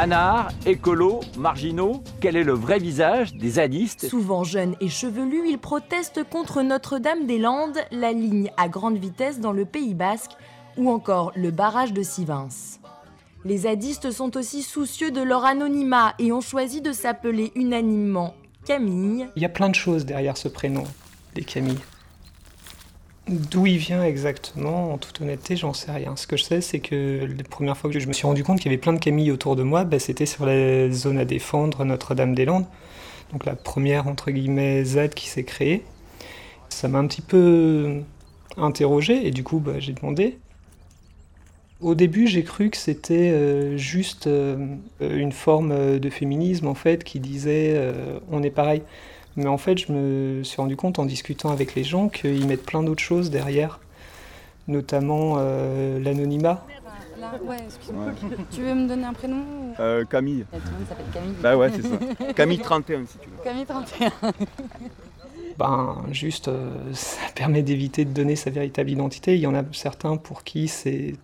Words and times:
Anard, 0.00 0.50
écolos, 0.64 1.22
marginaux, 1.36 2.04
quel 2.20 2.36
est 2.36 2.44
le 2.44 2.52
vrai 2.52 2.78
visage 2.78 3.34
des 3.34 3.50
zadistes? 3.50 4.08
Souvent 4.08 4.44
jeunes 4.44 4.76
et 4.80 4.88
chevelus, 4.88 5.48
ils 5.48 5.58
protestent 5.58 6.22
contre 6.22 6.62
Notre-Dame-des-Landes, 6.62 7.80
la 7.90 8.12
ligne 8.12 8.52
à 8.56 8.68
grande 8.68 8.96
vitesse 8.96 9.40
dans 9.40 9.50
le 9.50 9.64
Pays 9.64 9.94
Basque 9.94 10.30
ou 10.76 10.88
encore 10.88 11.32
le 11.34 11.50
barrage 11.50 11.92
de 11.92 12.04
Sivins. 12.04 12.46
Les 13.44 13.58
zadistes 13.58 14.12
sont 14.12 14.36
aussi 14.36 14.62
soucieux 14.62 15.10
de 15.10 15.20
leur 15.20 15.44
anonymat 15.44 16.14
et 16.20 16.30
ont 16.30 16.40
choisi 16.40 16.80
de 16.80 16.92
s'appeler 16.92 17.50
unanimement 17.56 18.36
Camille. 18.66 19.26
Il 19.34 19.42
y 19.42 19.46
a 19.46 19.48
plein 19.48 19.68
de 19.68 19.74
choses 19.74 20.06
derrière 20.06 20.36
ce 20.36 20.46
prénom, 20.46 20.84
les 21.34 21.42
Camille. 21.42 21.80
D'où 23.28 23.66
il 23.66 23.76
vient 23.76 24.02
exactement, 24.04 24.94
en 24.94 24.98
toute 24.98 25.20
honnêteté, 25.20 25.54
j'en 25.54 25.74
sais 25.74 25.92
rien. 25.92 26.16
Ce 26.16 26.26
que 26.26 26.38
je 26.38 26.44
sais, 26.44 26.60
c'est 26.62 26.78
que 26.80 27.28
la 27.36 27.44
première 27.44 27.76
fois 27.76 27.90
que 27.90 27.98
je 27.98 28.08
me 28.08 28.14
suis 28.14 28.26
rendu 28.26 28.42
compte 28.42 28.58
qu'il 28.58 28.72
y 28.72 28.74
avait 28.74 28.80
plein 28.80 28.94
de 28.94 28.98
Camille 28.98 29.30
autour 29.30 29.54
de 29.54 29.62
moi, 29.62 29.84
bah, 29.84 29.98
c'était 29.98 30.24
sur 30.24 30.46
la 30.46 30.90
zone 30.90 31.18
à 31.18 31.26
défendre 31.26 31.84
Notre-Dame-des-Landes. 31.84 32.64
Donc 33.32 33.44
la 33.44 33.54
première, 33.54 34.08
entre 34.08 34.30
guillemets, 34.30 34.82
Z 34.82 35.10
qui 35.14 35.28
s'est 35.28 35.44
créée. 35.44 35.84
Ça 36.70 36.88
m'a 36.88 36.98
un 36.98 37.06
petit 37.06 37.20
peu 37.20 38.00
interrogé 38.56 39.26
et 39.26 39.30
du 39.30 39.44
coup, 39.44 39.58
bah, 39.58 39.78
j'ai 39.78 39.92
demandé. 39.92 40.38
Au 41.82 41.94
début, 41.94 42.26
j'ai 42.26 42.44
cru 42.44 42.70
que 42.70 42.78
c'était 42.78 43.30
euh, 43.30 43.76
juste 43.76 44.26
euh, 44.26 44.56
une 45.00 45.32
forme 45.32 45.98
de 45.98 46.10
féminisme, 46.10 46.66
en 46.66 46.74
fait, 46.74 47.04
qui 47.04 47.20
disait 47.20 47.74
euh, 47.76 48.18
on 48.32 48.42
est 48.42 48.50
pareil. 48.50 48.82
Mais 49.38 49.46
en 49.46 49.56
fait, 49.56 49.78
je 49.78 49.92
me 49.92 50.42
suis 50.42 50.56
rendu 50.56 50.74
compte 50.74 50.98
en 50.98 51.04
discutant 51.04 51.50
avec 51.50 51.76
les 51.76 51.84
gens 51.84 52.08
qu'ils 52.08 52.44
mettent 52.48 52.66
plein 52.66 52.82
d'autres 52.82 53.02
choses 53.02 53.30
derrière, 53.30 53.78
notamment 54.66 55.36
l'anonymat. 55.36 56.66
Ouais, 57.44 57.56
excuse-moi. 57.64 58.06
Tu 58.50 58.62
veux 58.62 58.74
me 58.74 58.88
donner 58.88 59.04
un 59.04 59.12
prénom 59.12 59.44
euh, 59.78 60.04
Camille. 60.04 60.44
Tout 60.50 60.58
le 60.58 60.72
monde 60.72 60.88
s'appelle 60.88 61.06
Camille. 61.14 61.34
Bah 61.40 61.56
ouais, 61.56 61.70
c'est 61.70 61.82
ça. 61.82 62.32
Camille 62.34 62.58
31 62.58 63.06
si 63.06 63.18
tu 63.18 63.28
veux. 63.28 63.36
Camille 63.44 63.64
31. 63.64 64.10
Ben, 65.56 66.04
juste, 66.12 66.48
ça 66.92 67.18
permet 67.34 67.62
d'éviter 67.62 68.04
de 68.04 68.10
donner 68.10 68.36
sa 68.36 68.48
véritable 68.50 68.90
identité. 68.90 69.34
Il 69.34 69.40
y 69.40 69.46
en 69.48 69.56
a 69.56 69.62
certains 69.72 70.16
pour 70.16 70.44
qui 70.44 70.68
c'est 70.68 71.14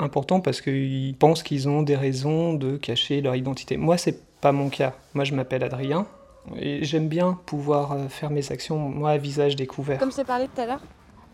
important 0.00 0.40
parce 0.40 0.60
qu'ils 0.60 1.14
pensent 1.16 1.44
qu'ils 1.44 1.68
ont 1.68 1.82
des 1.82 1.94
raisons 1.94 2.54
de 2.54 2.76
cacher 2.76 3.20
leur 3.20 3.36
identité. 3.36 3.76
Moi, 3.76 3.96
c'est 3.96 4.20
pas 4.40 4.50
mon 4.50 4.70
cas. 4.70 4.94
Moi, 5.14 5.24
je 5.24 5.34
m'appelle 5.34 5.62
Adrien 5.62 6.06
et 6.58 6.84
j'aime 6.84 7.08
bien 7.08 7.38
pouvoir 7.46 7.96
faire 8.08 8.30
mes 8.30 8.52
actions, 8.52 8.78
moi, 8.78 9.10
à 9.10 9.16
visage 9.16 9.56
découvert. 9.56 9.98
Comme 9.98 10.10
je 10.10 10.16
t'ai 10.16 10.24
parlé 10.24 10.48
tout 10.54 10.60
à 10.60 10.66
l'heure, 10.66 10.80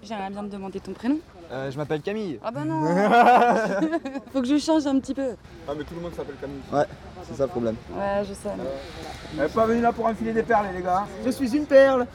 j'aimerais 0.02 0.30
bien 0.30 0.42
te 0.42 0.48
demander 0.48 0.80
ton 0.80 0.92
prénom. 0.92 1.18
Euh, 1.52 1.70
je 1.70 1.76
m'appelle 1.76 2.00
Camille. 2.00 2.38
Ah 2.42 2.50
bah 2.50 2.64
non 2.64 2.82
Faut 4.32 4.40
que 4.40 4.46
je 4.48 4.56
change 4.58 4.86
un 4.86 4.98
petit 4.98 5.12
peu. 5.12 5.36
Ah 5.68 5.72
mais 5.76 5.84
tout 5.84 5.94
le 5.94 6.00
monde 6.00 6.14
s'appelle 6.14 6.36
Camille. 6.40 6.62
Ouais, 6.72 6.86
c'est 7.24 7.34
ça 7.34 7.44
le 7.44 7.50
problème. 7.50 7.76
Ouais, 7.94 8.22
je 8.26 8.32
sais. 8.32 8.48
Elle 9.38 9.44
est 9.44 9.54
pas 9.54 9.66
venue 9.66 9.82
là 9.82 9.92
pour 9.92 10.06
enfiler 10.06 10.32
des 10.32 10.42
perles 10.42 10.66
les 10.74 10.82
gars. 10.82 11.06
Je 11.24 11.30
suis 11.30 11.54
une 11.54 11.66
perle 11.66 12.06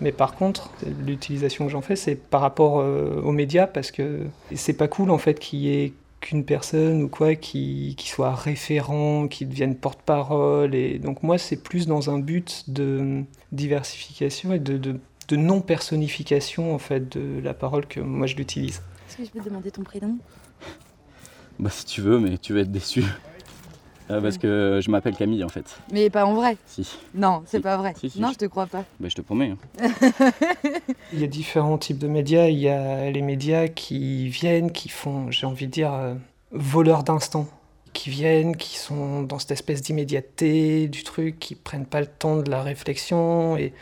Mais 0.00 0.10
par 0.12 0.34
contre, 0.34 0.70
l'utilisation 1.04 1.66
que 1.66 1.70
j'en 1.70 1.82
fais, 1.82 1.96
c'est 1.96 2.16
par 2.16 2.40
rapport 2.40 2.80
euh, 2.80 3.22
aux 3.24 3.32
médias, 3.32 3.68
parce 3.68 3.92
que 3.92 4.26
c'est 4.54 4.76
pas 4.76 4.88
cool 4.88 5.10
en 5.10 5.18
fait 5.18 5.38
qu'il 5.38 5.60
y 5.60 5.84
ait 5.84 5.92
qu'une 6.26 6.44
personne 6.44 7.04
ou 7.04 7.08
quoi 7.08 7.36
qui, 7.36 7.94
qui 7.96 8.08
soit 8.08 8.34
référent, 8.34 9.28
qui 9.28 9.46
devienne 9.46 9.76
porte-parole. 9.76 10.74
Et 10.74 10.98
donc 10.98 11.22
moi, 11.22 11.38
c'est 11.38 11.62
plus 11.62 11.86
dans 11.86 12.10
un 12.10 12.18
but 12.18 12.64
de 12.66 13.22
diversification 13.52 14.52
et 14.52 14.58
de, 14.58 14.76
de, 14.76 14.98
de 15.28 15.36
non-personnification 15.36 16.74
en 16.74 16.78
fait 16.78 17.16
de 17.16 17.40
la 17.40 17.54
parole 17.54 17.86
que 17.86 18.00
moi 18.00 18.26
je 18.26 18.34
l'utilise. 18.34 18.82
Est-ce 19.08 19.18
que 19.18 19.24
je 19.24 19.30
peux 19.30 19.38
te 19.38 19.48
demander 19.48 19.70
ton 19.70 19.84
prénom? 19.84 20.18
Bah 21.60 21.70
si 21.70 21.84
tu 21.84 22.00
veux, 22.00 22.18
mais 22.18 22.38
tu 22.38 22.54
vas 22.54 22.60
être 22.60 22.72
déçu. 22.72 23.04
Euh, 24.10 24.20
parce 24.20 24.38
que 24.38 24.80
je 24.82 24.90
m'appelle 24.90 25.16
Camille 25.16 25.42
en 25.42 25.48
fait. 25.48 25.78
Mais 25.92 26.10
pas 26.10 26.24
en 26.26 26.34
vrai 26.34 26.56
Si. 26.66 26.96
Non, 27.14 27.42
c'est 27.46 27.56
Si. 27.56 27.62
pas 27.62 27.76
vrai. 27.76 27.92
Si, 27.98 28.08
si, 28.10 28.20
non, 28.20 28.28
je- 28.28 28.34
je 28.34 28.38
te 28.38 28.44
crois 28.46 28.66
pas. 28.66 28.84
Bah 29.00 29.08
je 29.08 29.14
te 29.14 29.20
promets. 29.20 29.50
hein. 29.80 29.88
Il 31.12 31.20
y 31.20 31.24
a 31.24 31.26
différents 31.26 31.78
types 31.78 31.98
de 31.98 32.08
médias. 32.08 32.46
Il 32.46 32.58
y 32.58 32.68
a 32.68 33.10
les 33.10 33.22
médias 33.22 33.68
qui 33.68 34.28
viennent, 34.28 34.70
qui 34.70 34.88
font, 34.88 35.30
j'ai 35.30 35.46
envie 35.46 35.66
de 35.66 35.72
dire, 35.72 35.92
euh, 35.92 36.14
voleurs 36.52 37.02
d'instant. 37.02 37.46
Qui 37.92 38.10
viennent, 38.10 38.56
qui 38.56 38.76
sont 38.76 39.22
dans 39.22 39.38
cette 39.38 39.52
espèce 39.52 39.80
d'immédiateté 39.82 40.86
du 40.88 41.02
truc, 41.02 41.38
qui 41.38 41.54
prennent 41.54 41.86
pas 41.86 42.00
le 42.00 42.06
temps 42.06 42.36
de 42.36 42.50
la 42.50 42.62
réflexion. 42.62 43.56
Et, 43.56 43.72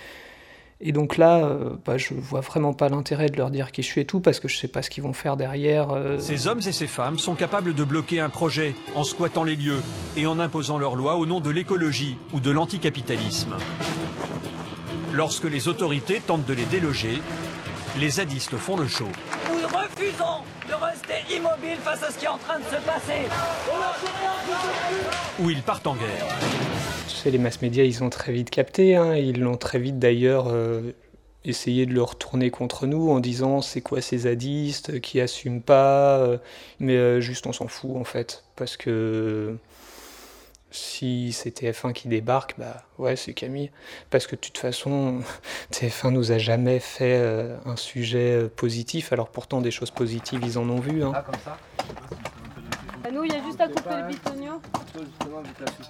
et 0.81 0.93
donc 0.93 1.17
là, 1.17 1.45
euh, 1.45 1.71
bah, 1.87 1.97
je 1.99 2.15
vois 2.15 2.41
vraiment 2.41 2.73
pas 2.75 2.89
l'intérêt 2.89 3.29
de 3.29 3.37
leur 3.37 3.51
dire 3.51 3.73
qui 3.73 3.83
je 3.83 3.87
suis 3.89 4.01
et 4.03 4.05
tout, 4.05 4.21
parce 4.21 4.41
que 4.41 4.49
je 4.49 4.57
sais 4.57 4.69
pas 4.69 4.83
ce 4.83 4.91
qu'ils 4.91 5.03
vont 5.03 5.12
faire 5.12 5.37
derrière. 5.37 5.91
euh. 5.93 6.19
Ces 6.19 6.47
hommes 6.47 6.61
et 6.67 6.73
ces 6.73 6.87
femmes 6.87 7.19
sont 7.19 7.35
capables 7.35 7.75
de 7.75 7.85
bloquer 7.85 8.21
un 8.21 8.29
projet 8.29 8.75
en 8.95 9.05
squattant 9.05 9.45
les 9.45 9.57
lieux 9.57 9.83
et 10.17 10.27
en 10.27 10.39
imposant 10.39 10.79
leurs 10.79 10.97
lois 10.97 11.17
au 11.17 11.27
nom 11.27 11.41
de 11.41 11.51
l'écologie 11.51 12.17
ou 12.33 12.41
de 12.41 12.51
l'anticapitalisme. 12.51 13.55
Lorsque 15.13 15.45
les 15.45 15.69
autorités 15.69 16.21
tentent 16.21 16.45
de 16.47 16.55
les 16.55 16.65
déloger, 16.65 17.23
les 17.99 18.09
zadistes 18.11 18.57
font 18.57 18.77
le 18.77 18.89
show. 18.89 19.07
Nous 19.49 19.67
refusons 19.69 20.43
de 20.69 20.75
rester 20.75 21.37
immobiles 21.37 21.79
face 21.84 22.03
à 22.03 22.11
ce 22.11 22.19
qui 22.19 22.25
est 22.25 22.29
en 22.29 22.39
train 22.39 22.59
de 22.59 22.65
se 22.65 22.81
passer. 22.84 23.23
ou 25.39 25.51
ils 25.51 25.63
partent 25.63 25.87
en 25.87 25.95
guerre. 25.95 26.74
Les 27.25 27.39
mass 27.39 27.62
médias, 27.62 27.85
ils 27.85 28.05
ont 28.05 28.11
très 28.11 28.33
vite 28.33 28.51
capté. 28.51 28.97
hein. 28.97 29.17
Ils 29.17 29.41
l'ont 29.41 29.57
très 29.57 29.79
vite 29.79 29.99
d'ailleurs 29.99 30.49
euh, 30.49 30.93
essayé 31.45 31.87
de 31.87 31.93
le 31.95 32.03
retourner 32.03 32.51
contre 32.51 32.87
nous 32.87 33.11
en 33.11 33.19
disant 33.19 33.61
c'est 33.62 33.81
quoi 33.81 34.01
ces 34.03 34.19
zadistes 34.19 35.01
qui 35.01 35.21
assument 35.21 35.63
pas. 35.63 36.19
euh, 36.19 36.39
mais 36.81 36.97
euh, 36.97 37.21
juste 37.21 37.47
on 37.47 37.53
s'en 37.53 37.67
fout 37.67 37.97
en 37.97 38.05
fait. 38.05 38.45
Parce 38.57 38.77
que 38.77 39.57
si 40.71 41.33
c'est 41.33 41.61
TF1 41.63 41.93
qui 41.93 42.09
débarque, 42.09 42.57
bah 42.59 42.83
ouais, 42.99 43.17
c'est 43.17 43.33
Camille. 43.33 43.71
Parce 44.11 44.27
que 44.27 44.37
de 44.37 44.41
toute 44.41 44.59
façon, 44.59 45.21
TF1 45.73 46.11
nous 46.11 46.31
a 46.31 46.39
jamais 46.39 46.79
fait 46.79 47.17
un 47.65 47.77
sujet 47.77 48.49
positif. 48.55 49.13
Alors 49.13 49.29
pourtant, 49.31 49.61
des 49.63 49.71
choses 49.71 49.91
positives, 49.93 50.41
ils 50.45 50.59
en 50.59 50.69
ont 50.69 50.81
vu. 50.81 51.03
hein. 51.05 51.13
ça 51.45 51.57
Nous, 53.15 53.23
il 53.23 53.33
y 53.33 53.37
a 53.37 53.43
juste 53.45 53.61
à 53.61 53.69
couper 53.69 53.95
le 53.97 54.09
bitonio. 54.09 54.61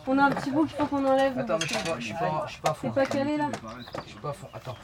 On 0.07 0.19
a 0.19 0.25
un 0.25 0.31
petit 0.31 0.51
bout 0.51 0.67
qu'il 0.67 0.77
faut 0.77 0.85
qu'on 0.85 1.07
enlève. 1.07 1.39
Attends, 1.39 1.57
mais 1.59 1.67
je 1.67 1.75
suis 1.75 1.83
pas, 1.83 1.97
je 1.99 2.05
suis 2.05 2.15
pas, 2.15 2.45
je 2.47 2.53
suis 2.53 2.61
pas 2.61 2.71
à 2.71 2.75
fond. 2.75 2.93
C'est 2.95 2.95
pas 2.95 3.07
calé 3.07 3.37
là 3.39 3.49
Je 4.05 4.11
suis 4.11 4.21
pas 4.21 4.29
à 4.29 4.33
fond. 4.35 4.49
Attends. 4.53 4.77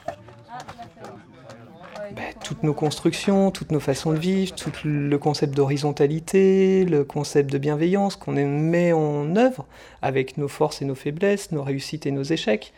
Bah, 2.17 2.23
toutes 2.43 2.63
nos 2.63 2.73
constructions, 2.73 3.51
toutes 3.51 3.73
nos 3.73 3.81
façons 3.81 4.13
de 4.13 4.19
vivre, 4.19 4.55
tout 4.55 4.73
le 4.85 5.19
concept 5.19 5.55
d'horizontalité, 5.55 6.87
le 6.87 7.05
concept 7.05 7.53
de 7.53 7.59
bienveillance 7.59 8.17
qu'on 8.17 8.33
met 8.33 8.95
en 8.95 9.37
œuvre 9.37 9.67
avec 10.01 10.39
nos 10.39 10.49
forces 10.49 10.81
et 10.81 10.87
nos 10.87 10.95
faiblesses, 10.95 11.53
nos 11.53 11.63
réussites 11.63 12.07
et 12.07 12.11
nos 12.11 12.23
échecs. 12.23 12.73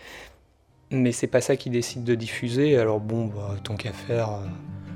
Mais 0.90 1.12
c'est 1.12 1.28
pas 1.28 1.40
ça 1.40 1.56
qui 1.56 1.70
décide 1.70 2.02
de 2.02 2.16
diffuser, 2.16 2.76
alors 2.76 2.98
bon, 2.98 3.26
bah, 3.26 3.54
tant 3.62 3.76
qu'à 3.76 3.92
faire, 3.92 4.28
euh, 4.30 4.46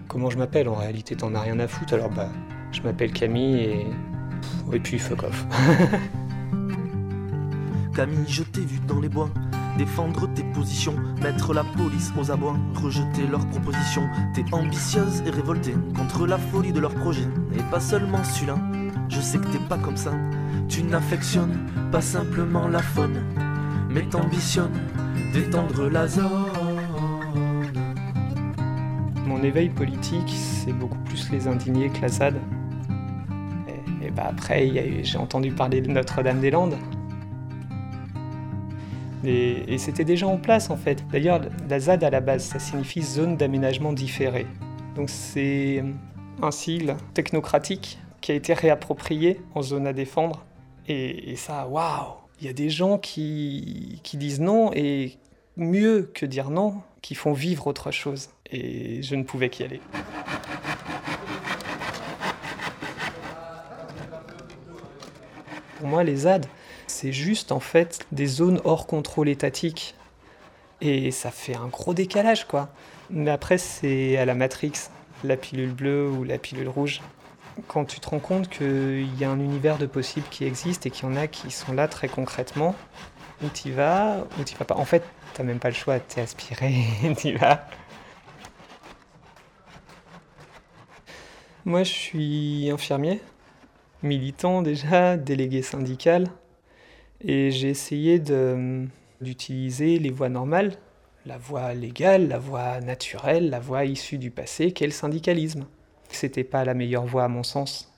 comment 0.08 0.28
je 0.28 0.36
m'appelle? 0.36 0.68
En 0.68 0.74
réalité, 0.74 1.14
t'en 1.16 1.34
as 1.36 1.40
rien 1.40 1.58
à 1.60 1.68
foutre, 1.68 1.94
alors 1.94 2.10
bah, 2.10 2.28
je 2.72 2.82
m'appelle 2.82 3.12
Camille 3.12 3.60
et. 3.60 3.86
Et 4.72 4.80
puis 4.80 4.98
fuck 4.98 5.22
off. 5.22 5.46
Camille, 7.94 8.26
je 8.28 8.42
t'ai 8.42 8.60
vu 8.60 8.78
dans 8.86 9.00
les 9.00 9.08
bois 9.08 9.30
défendre 9.76 10.32
tes 10.34 10.42
positions, 10.42 10.94
mettre 11.22 11.52
la 11.52 11.64
police 11.64 12.12
aux 12.18 12.30
abois, 12.30 12.56
rejeter 12.74 13.26
leurs 13.26 13.46
propositions. 13.46 14.08
T'es 14.34 14.44
ambitieuse 14.52 15.22
et 15.26 15.30
révoltée 15.30 15.74
contre 15.94 16.26
la 16.26 16.38
folie 16.38 16.72
de 16.72 16.80
leurs 16.80 16.94
projets. 16.94 17.28
Et 17.54 17.62
pas 17.70 17.80
seulement 17.80 18.22
celui-là, 18.24 18.56
je 19.08 19.20
sais 19.20 19.38
que 19.38 19.46
t'es 19.46 19.58
pas 19.68 19.78
comme 19.78 19.96
ça. 19.96 20.12
Tu 20.68 20.82
n'affectionnes 20.82 21.58
pas 21.92 22.00
simplement 22.00 22.68
la 22.68 22.82
faune, 22.82 23.22
mais 23.90 24.02
t'ambitionnes 24.02 24.80
d'étendre 25.32 25.88
la 25.88 26.08
zone. 26.08 26.46
Mon 29.26 29.42
éveil 29.42 29.68
politique, 29.68 30.32
c'est 30.34 30.72
beaucoup 30.72 30.98
plus 31.04 31.30
les 31.30 31.46
indignés 31.46 31.90
que 31.90 32.00
la 32.02 32.08
ZAD. 32.08 32.36
Bah 34.16 34.28
après, 34.30 34.72
j'ai 35.02 35.18
entendu 35.18 35.52
parler 35.52 35.82
de 35.82 35.88
Notre-Dame-des-Landes. 35.88 36.78
Et, 39.24 39.76
c'était 39.78 40.04
déjà 40.04 40.26
en 40.26 40.38
place 40.38 40.70
en 40.70 40.76
fait. 40.76 41.04
D'ailleurs, 41.10 41.40
la 41.68 41.80
ZAD 41.80 42.02
à 42.04 42.10
la 42.10 42.20
base, 42.20 42.44
ça 42.44 42.58
signifie 42.58 43.02
zone 43.02 43.36
d'aménagement 43.36 43.92
différé. 43.92 44.46
Donc 44.94 45.10
c'est 45.10 45.84
un 46.40 46.50
sigle 46.50 46.96
technocratique 47.12 47.98
qui 48.20 48.32
a 48.32 48.34
été 48.34 48.54
réapproprié 48.54 49.40
en 49.54 49.62
zone 49.62 49.86
à 49.86 49.92
défendre. 49.92 50.46
Et, 50.88 51.34
ça, 51.36 51.66
waouh 51.68 52.14
Il 52.40 52.46
y 52.46 52.50
a 52.50 52.52
des 52.52 52.70
gens 52.70 52.96
qui 52.98 54.00
disent 54.14 54.40
non 54.40 54.70
et 54.72 55.18
mieux 55.56 56.10
que 56.14 56.24
dire 56.24 56.50
non, 56.50 56.74
qui 57.02 57.14
font 57.14 57.32
vivre 57.32 57.66
autre 57.66 57.90
chose. 57.90 58.30
Et 58.50 59.02
je 59.02 59.14
ne 59.14 59.24
pouvais 59.24 59.50
qu'y 59.50 59.64
aller. 59.64 59.80
Pour 65.78 65.88
moi, 65.88 66.04
les 66.04 66.16
ZAD, 66.16 66.46
c'est 66.86 67.12
juste 67.12 67.52
en 67.52 67.60
fait 67.60 68.06
des 68.12 68.26
zones 68.26 68.60
hors 68.64 68.86
contrôle 68.86 69.28
étatique. 69.28 69.94
Et 70.80 71.10
ça 71.10 71.30
fait 71.30 71.56
un 71.56 71.68
gros 71.68 71.94
décalage, 71.94 72.46
quoi. 72.46 72.68
Mais 73.10 73.30
après, 73.30 73.58
c'est 73.58 74.16
à 74.16 74.24
la 74.24 74.34
Matrix, 74.34 74.72
la 75.24 75.36
pilule 75.36 75.72
bleue 75.72 76.08
ou 76.08 76.24
la 76.24 76.38
pilule 76.38 76.68
rouge. 76.68 77.00
Quand 77.68 77.84
tu 77.84 78.00
te 78.00 78.08
rends 78.08 78.18
compte 78.18 78.48
qu'il 78.48 79.18
y 79.18 79.24
a 79.24 79.30
un 79.30 79.40
univers 79.40 79.78
de 79.78 79.86
possibles 79.86 80.26
qui 80.30 80.44
existe 80.44 80.86
et 80.86 80.90
qu'il 80.90 81.08
y 81.08 81.12
en 81.12 81.16
a 81.16 81.26
qui 81.26 81.50
sont 81.50 81.72
là 81.72 81.88
très 81.88 82.08
concrètement, 82.08 82.74
où 83.42 83.48
tu 83.48 83.72
vas, 83.72 84.26
où 84.38 84.44
tu 84.44 84.56
vas 84.56 84.64
pas. 84.64 84.76
En 84.76 84.84
fait, 84.84 85.02
t'as 85.34 85.42
même 85.42 85.58
pas 85.58 85.68
le 85.68 85.74
choix, 85.74 85.98
t'es 86.00 86.20
aspiré, 86.20 86.84
tu 87.18 87.36
vas. 87.36 87.66
Moi, 91.64 91.82
je 91.82 91.92
suis 91.92 92.70
infirmier, 92.70 93.20
militant 94.06 94.62
déjà, 94.62 95.16
délégué 95.16 95.62
syndical, 95.62 96.28
et 97.20 97.50
j'ai 97.50 97.68
essayé 97.68 98.18
d'utiliser 99.20 99.98
les 99.98 100.10
voies 100.10 100.28
normales, 100.28 100.76
la 101.26 101.38
voie 101.38 101.74
légale, 101.74 102.28
la 102.28 102.38
voie 102.38 102.80
naturelle, 102.80 103.50
la 103.50 103.58
voie 103.58 103.84
issue 103.84 104.18
du 104.18 104.30
passé, 104.30 104.72
qu'est 104.72 104.86
le 104.86 104.92
syndicalisme. 104.92 105.66
C'était 106.08 106.44
pas 106.44 106.64
la 106.64 106.74
meilleure 106.74 107.04
voie 107.04 107.24
à 107.24 107.28
mon 107.28 107.42
sens. 107.42 107.92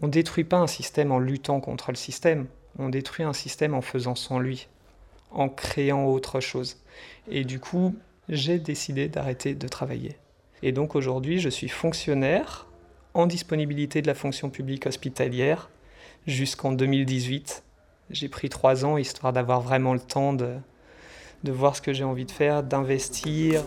On 0.00 0.08
détruit 0.08 0.44
pas 0.44 0.58
un 0.58 0.66
système 0.66 1.10
en 1.10 1.18
luttant 1.18 1.60
contre 1.60 1.90
le 1.90 1.96
système, 1.96 2.46
on 2.78 2.88
détruit 2.88 3.24
un 3.24 3.32
système 3.32 3.74
en 3.74 3.80
faisant 3.80 4.14
sans 4.14 4.38
lui, 4.38 4.68
en 5.30 5.48
créant 5.48 6.06
autre 6.06 6.40
chose. 6.40 6.76
Et 7.30 7.44
du 7.44 7.60
coup, 7.60 7.94
j'ai 8.28 8.58
décidé 8.58 9.08
d'arrêter 9.08 9.54
de 9.54 9.68
travailler. 9.68 10.16
Et 10.62 10.72
donc 10.72 10.96
aujourd'hui, 10.96 11.38
je 11.38 11.48
suis 11.48 11.68
fonctionnaire 11.68 12.66
en 13.14 13.26
disponibilité 13.26 14.02
de 14.02 14.08
la 14.08 14.14
fonction 14.14 14.50
publique 14.50 14.86
hospitalière 14.86 15.70
jusqu'en 16.26 16.72
2018. 16.72 17.62
J'ai 18.10 18.28
pris 18.28 18.48
trois 18.48 18.84
ans 18.84 18.98
histoire 18.98 19.32
d'avoir 19.32 19.60
vraiment 19.60 19.94
le 19.94 20.00
temps 20.00 20.32
de, 20.32 20.56
de 21.44 21.52
voir 21.52 21.76
ce 21.76 21.82
que 21.82 21.92
j'ai 21.92 22.04
envie 22.04 22.24
de 22.24 22.32
faire, 22.32 22.62
d'investir. 22.62 23.62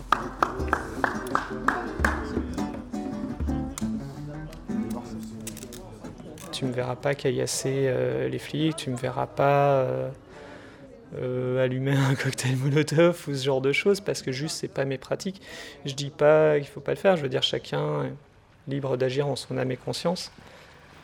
Tu 6.52 6.66
me 6.66 6.72
verras 6.72 6.96
pas 6.96 7.16
caillasser 7.16 7.86
euh, 7.88 8.28
les 8.28 8.40
flics, 8.40 8.76
tu 8.76 8.90
me 8.90 8.98
verras 8.98 9.28
pas 9.28 9.80
euh, 9.80 10.10
euh, 11.18 11.64
allumer 11.64 11.96
un 11.96 12.16
cocktail 12.22 12.58
molotov 12.58 13.26
ou 13.28 13.36
ce 13.36 13.46
genre 13.46 13.62
de 13.62 13.72
choses 13.72 14.02
parce 14.02 14.22
que 14.22 14.32
juste 14.32 14.58
c'est 14.58 14.68
pas 14.68 14.84
mes 14.84 14.98
pratiques. 14.98 15.42
Je 15.86 15.94
dis 15.94 16.10
pas 16.10 16.60
qu'il 16.60 16.68
faut 16.68 16.82
pas 16.82 16.94
le 16.94 16.98
faire, 16.98 17.16
je 17.16 17.22
veux 17.22 17.30
dire 17.30 17.44
chacun 17.44 18.10
libre 18.68 18.98
d'agir 18.98 19.28
en 19.28 19.36
son 19.36 19.58
âme 19.58 19.72
et 19.72 19.78
conscience. 19.78 20.32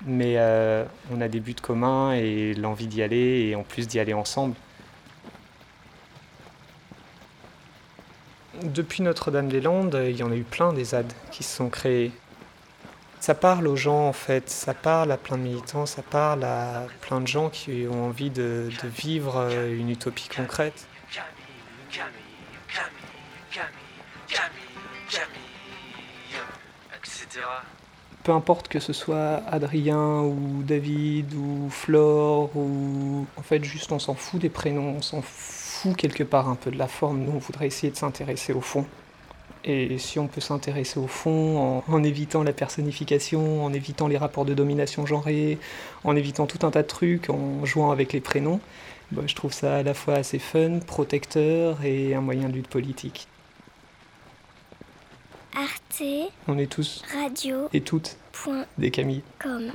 Mais 0.06 0.36
euh, 0.38 0.86
on 1.12 1.21
a 1.21 1.27
des 1.27 1.39
buts 1.39 1.56
communs 1.56 2.13
et 2.13 2.54
l'envie 2.54 2.88
d'y 2.88 3.01
aller, 3.01 3.48
et 3.48 3.56
en 3.56 3.63
plus 3.63 3.88
d'y 3.88 4.00
aller 4.00 4.13
ensemble. 4.13 4.56
Depuis 8.62 9.01
Notre-Dame-des-Landes, 9.01 10.00
il 10.10 10.15
y 10.15 10.24
en 10.24 10.31
a 10.31 10.36
eu 10.36 10.44
plein 10.44 10.74
des 10.74 10.86
ZAD 10.86 11.12
qui 11.31 11.44
se 11.44 11.56
sont 11.56 11.69
créés. 11.69 12.12
Ça 13.19 13.36
parle 13.36 13.68
aux 13.68 13.77
gens 13.77 14.07
en 14.09 14.13
fait, 14.13 14.50
ça 14.50 14.74
parle 14.74 15.12
à 15.12 15.18
plein 15.18 15.38
de 15.38 15.44
militants, 15.44 15.86
ça 15.86 16.01
parle 16.01 16.44
à 16.44 16.86
plein 17.01 17.21
de 17.21 17.27
gens 17.27 17.50
qui 17.50 17.86
ont 17.89 18.07
envie 18.07 18.30
de, 18.30 18.69
vivre 18.83 19.38
euh, 19.38 19.77
une 19.77 19.89
utopie 19.89 20.27
concrète. 20.27 20.88
Peu 28.24 28.31
importe 28.31 28.69
que 28.69 28.80
ce 28.80 28.94
soit 28.94 29.41
Adrien 29.47 30.21
ou 30.21 30.63
David 30.63 31.33
ou 31.33 31.69
Flore 31.69 32.56
ou 32.56 33.25
en 33.35 33.41
fait 33.41 33.63
juste 33.63 33.91
on 33.91 34.00
s'en 34.00 34.13
fout 34.13 34.39
des 34.39 34.50
prénoms, 34.50 34.95
on 34.97 35.01
s'en 35.01 35.21
fout 35.21 35.95
quelque 35.97 36.24
part 36.24 36.47
un 36.47 36.56
peu 36.56 36.71
de 36.71 36.77
la 36.77 36.88
forme. 36.88 37.19
Nous 37.19 37.33
on 37.33 37.39
voudrait 37.39 37.68
essayer 37.68 37.91
de 37.91 37.97
s'intéresser 37.97 38.53
au 38.53 38.62
fond. 38.62 38.85
Et 39.65 39.97
si 39.97 40.19
on 40.19 40.27
peut 40.27 40.41
s'intéresser 40.41 41.00
au 41.00 41.07
fond 41.07 41.83
en, 41.88 42.03
évitant 42.03 42.44
la 42.44 42.51
personnification, 42.51 43.63
en 43.63 43.71
évitant 43.71 44.09
les 44.09 44.18
rapports 44.18 44.44
de 44.44 44.53
domination 44.53 45.06
genrée, 45.06 45.57
en 46.03 46.18
évitant 46.18 46.47
tout 46.47 46.65
un 46.65 46.71
tas 46.71 46.81
de 46.81 46.88
trucs, 46.88 47.30
en 47.30 47.63
jouant 47.63 47.91
avec 47.91 48.12
les 48.12 48.19
prénoms, 48.19 48.59
bah, 49.12 49.21
je 49.25 49.35
trouve 49.35 49.53
ça 49.53 49.77
à 49.77 49.83
la 49.83 49.94
fois 49.94 50.15
assez 50.15 50.39
fun, 50.39 50.80
protecteur 50.80 51.83
et 51.85 52.13
un 52.13 52.21
moyen 52.21 52.50
de 52.50 52.56
lutte 52.56 52.68
politique. 52.68 53.27
Arte. 55.55 56.03
On 56.47 56.57
est 56.57 56.71
tous 56.71 57.03
Radio. 57.13 57.69
et 57.73 57.81
toutes 57.81 58.17
Point. 58.31 58.65
des 58.77 58.89
Camille. 58.91 59.21
Comme. 59.39 59.71